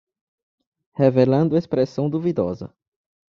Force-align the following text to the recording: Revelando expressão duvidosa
Revelando 0.93 1.55
expressão 1.55 2.09
duvidosa 2.09 2.75